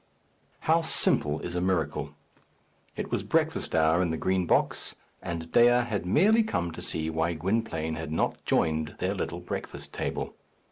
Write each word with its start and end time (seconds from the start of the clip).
How 0.61 0.81
simple 0.81 1.41
is 1.41 1.53
a 1.53 1.61
miracle! 1.61 2.15
It 2.95 3.11
was 3.11 3.21
breakfast 3.21 3.75
hour 3.75 4.01
in 4.01 4.09
the 4.09 4.17
Green 4.17 4.47
Box, 4.47 4.95
and 5.21 5.51
Dea 5.51 5.65
had 5.85 6.07
merely 6.07 6.41
come 6.41 6.71
to 6.71 6.81
see 6.81 7.11
why 7.11 7.33
Gwynplaine 7.35 7.97
had 7.97 8.11
not 8.11 8.43
joined 8.43 8.95
their 8.97 9.13
little 9.13 9.41
breakfast 9.41 9.93
table. 9.93 10.33